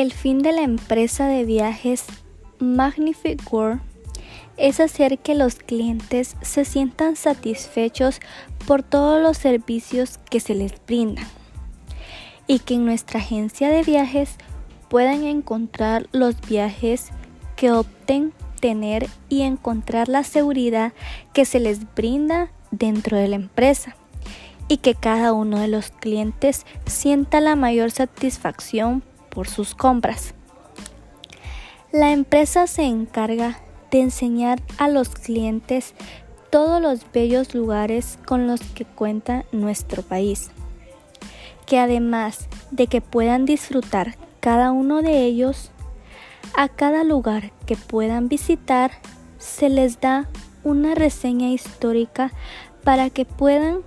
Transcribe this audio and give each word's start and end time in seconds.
El 0.00 0.14
fin 0.14 0.38
de 0.38 0.52
la 0.52 0.62
empresa 0.62 1.28
de 1.28 1.44
viajes 1.44 2.06
Magnific 2.58 3.52
World 3.52 3.82
es 4.56 4.80
hacer 4.80 5.18
que 5.18 5.34
los 5.34 5.56
clientes 5.56 6.36
se 6.40 6.64
sientan 6.64 7.16
satisfechos 7.16 8.20
por 8.66 8.82
todos 8.82 9.22
los 9.22 9.36
servicios 9.36 10.18
que 10.30 10.40
se 10.40 10.54
les 10.54 10.72
brindan 10.86 11.26
y 12.46 12.60
que 12.60 12.76
en 12.76 12.86
nuestra 12.86 13.20
agencia 13.20 13.68
de 13.68 13.82
viajes 13.82 14.36
puedan 14.88 15.24
encontrar 15.24 16.08
los 16.12 16.40
viajes 16.48 17.10
que 17.54 17.70
opten 17.70 18.32
tener 18.58 19.06
y 19.28 19.42
encontrar 19.42 20.08
la 20.08 20.24
seguridad 20.24 20.94
que 21.34 21.44
se 21.44 21.60
les 21.60 21.92
brinda 21.94 22.50
dentro 22.70 23.18
de 23.18 23.28
la 23.28 23.36
empresa 23.36 23.96
y 24.66 24.78
que 24.78 24.94
cada 24.94 25.34
uno 25.34 25.60
de 25.60 25.68
los 25.68 25.90
clientes 25.90 26.64
sienta 26.86 27.42
la 27.42 27.54
mayor 27.54 27.90
satisfacción 27.90 29.02
por 29.30 29.48
sus 29.48 29.74
compras. 29.74 30.34
La 31.92 32.12
empresa 32.12 32.66
se 32.66 32.82
encarga 32.82 33.58
de 33.90 34.00
enseñar 34.00 34.62
a 34.78 34.88
los 34.88 35.08
clientes 35.08 35.94
todos 36.50 36.80
los 36.80 37.10
bellos 37.12 37.54
lugares 37.54 38.18
con 38.26 38.46
los 38.46 38.60
que 38.60 38.84
cuenta 38.84 39.44
nuestro 39.50 40.02
país, 40.02 40.50
que 41.66 41.78
además 41.78 42.48
de 42.70 42.86
que 42.86 43.00
puedan 43.00 43.46
disfrutar 43.46 44.16
cada 44.40 44.72
uno 44.72 45.02
de 45.02 45.24
ellos, 45.24 45.70
a 46.54 46.68
cada 46.68 47.04
lugar 47.04 47.52
que 47.66 47.76
puedan 47.76 48.28
visitar 48.28 48.92
se 49.38 49.68
les 49.68 50.00
da 50.00 50.28
una 50.64 50.94
reseña 50.94 51.48
histórica 51.48 52.32
para 52.84 53.10
que 53.10 53.24
puedan 53.24 53.80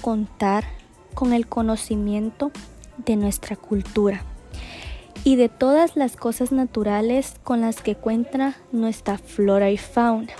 contar 0.00 0.64
con 1.14 1.32
el 1.32 1.46
conocimiento 1.46 2.52
de 3.04 3.16
nuestra 3.16 3.56
cultura 3.56 4.24
y 5.28 5.36
de 5.36 5.50
todas 5.50 5.94
las 5.94 6.16
cosas 6.16 6.52
naturales 6.52 7.34
con 7.44 7.60
las 7.60 7.82
que 7.82 7.94
cuenta 7.94 8.56
nuestra 8.72 9.18
flora 9.18 9.70
y 9.70 9.76
fauna. 9.76 10.32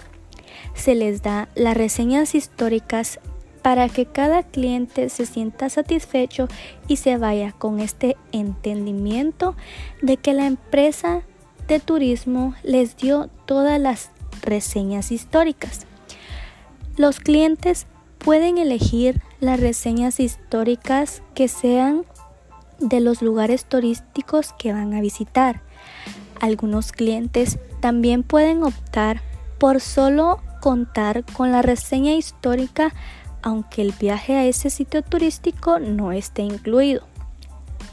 Se 0.72 0.94
les 0.94 1.20
da 1.20 1.50
las 1.54 1.76
reseñas 1.76 2.34
históricas 2.34 3.20
para 3.60 3.90
que 3.90 4.06
cada 4.06 4.44
cliente 4.44 5.10
se 5.10 5.26
sienta 5.26 5.68
satisfecho 5.68 6.48
y 6.86 6.96
se 6.96 7.18
vaya 7.18 7.52
con 7.52 7.80
este 7.80 8.16
entendimiento 8.32 9.56
de 10.00 10.16
que 10.16 10.32
la 10.32 10.46
empresa 10.46 11.20
de 11.66 11.80
turismo 11.80 12.54
les 12.62 12.96
dio 12.96 13.28
todas 13.44 13.78
las 13.78 14.10
reseñas 14.40 15.12
históricas. 15.12 15.86
Los 16.96 17.20
clientes 17.20 17.86
pueden 18.16 18.56
elegir 18.56 19.20
las 19.38 19.60
reseñas 19.60 20.18
históricas 20.18 21.20
que 21.34 21.48
sean 21.48 22.06
de 22.78 23.00
los 23.00 23.22
lugares 23.22 23.64
turísticos 23.64 24.52
que 24.58 24.72
van 24.72 24.94
a 24.94 25.00
visitar. 25.00 25.62
Algunos 26.40 26.92
clientes 26.92 27.58
también 27.80 28.22
pueden 28.22 28.62
optar 28.62 29.22
por 29.58 29.80
solo 29.80 30.40
contar 30.60 31.24
con 31.32 31.52
la 31.52 31.62
reseña 31.62 32.12
histórica 32.12 32.92
aunque 33.42 33.82
el 33.82 33.92
viaje 33.92 34.34
a 34.34 34.44
ese 34.44 34.70
sitio 34.70 35.02
turístico 35.02 35.78
no 35.78 36.12
esté 36.12 36.42
incluido. 36.42 37.06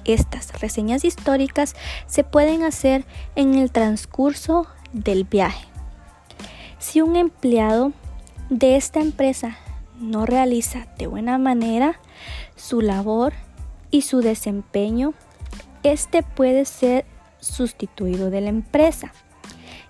Estas 0.03 0.59
reseñas 0.59 1.03
históricas 1.03 1.75
se 2.07 2.23
pueden 2.23 2.63
hacer 2.63 3.05
en 3.35 3.55
el 3.55 3.71
transcurso 3.71 4.67
del 4.93 5.23
viaje. 5.23 5.65
Si 6.79 7.01
un 7.01 7.15
empleado 7.15 7.91
de 8.49 8.75
esta 8.75 8.99
empresa 8.99 9.57
no 9.99 10.25
realiza 10.25 10.87
de 10.97 11.07
buena 11.07 11.37
manera 11.37 11.99
su 12.55 12.81
labor 12.81 13.33
y 13.95 14.01
su 14.01 14.19
desempeño, 14.19 15.13
este 15.83 16.21
puede 16.21 16.65
ser 16.65 17.05
sustituido 17.39 18.29
de 18.29 18.41
la 18.41 18.49
empresa, 18.49 19.13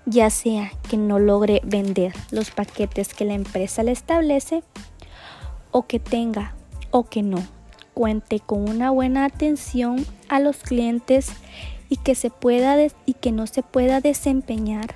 ya 0.06 0.30
sea 0.30 0.72
que 0.88 0.96
no 0.96 1.18
logre 1.18 1.60
vender 1.64 2.14
los 2.30 2.52
paquetes 2.52 3.16
que 3.16 3.26
la 3.26 3.34
empresa 3.34 3.82
le 3.82 3.92
establece 3.92 4.62
o 5.72 5.88
que 5.88 6.00
tenga 6.00 6.54
o 6.92 7.06
que 7.06 7.24
no 7.24 7.44
cuente 7.96 8.40
con 8.40 8.70
una 8.70 8.92
buena 8.92 9.26
atención 9.26 10.06
a 10.30 10.40
los 10.40 10.58
clientes 10.58 11.30
y 11.90 11.98
que 11.98 12.14
se 12.14 12.30
pueda 12.30 12.78
y 13.08 13.14
que 13.16 13.32
no 13.32 13.48
se 13.48 13.64
pueda 13.64 14.02
desempeñar 14.02 14.94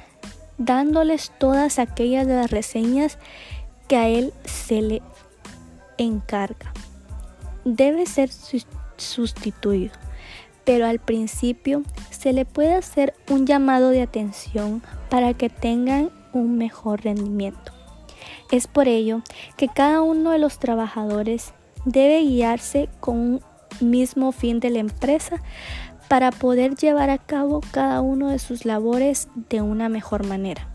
dándoles 0.60 1.32
todas 1.40 1.80
aquellas 1.80 2.28
de 2.28 2.36
las 2.36 2.52
reseñas 2.52 3.18
que 3.88 3.98
a 3.98 4.08
él 4.08 4.34
se 4.46 4.84
le 4.84 5.02
encarga. 5.98 6.74
Debe 7.66 8.06
ser 8.06 8.32
sustituido, 8.32 8.89
pero 10.66 10.86
al 10.86 11.00
principio 11.00 11.84
se 12.12 12.34
le 12.34 12.46
puede 12.46 12.76
hacer 12.76 13.14
un 13.30 13.48
llamado 13.48 13.90
de 13.90 14.02
atención 14.02 14.84
para 15.10 15.34
que 15.34 15.50
tengan 15.50 16.12
un 16.34 16.58
mejor 16.58 17.02
rendimiento. 17.02 17.72
Es 18.52 18.68
por 18.68 18.88
ello 18.88 19.22
que 19.58 19.68
cada 19.68 20.02
uno 20.02 20.32
de 20.32 20.40
los 20.40 20.60
trabajadores 20.60 21.54
debe 21.86 22.22
guiarse 22.22 22.90
con 23.00 23.18
un 23.18 23.42
mismo 23.80 24.32
fin 24.32 24.60
de 24.60 24.70
la 24.70 24.80
empresa 24.80 25.42
para 26.08 26.32
poder 26.32 26.76
llevar 26.76 27.10
a 27.10 27.20
cabo 27.20 27.62
cada 27.72 28.02
uno 28.02 28.30
de 28.30 28.40
sus 28.40 28.66
labores 28.66 29.28
de 29.50 29.62
una 29.62 29.90
mejor 29.90 30.26
manera. 30.26 30.68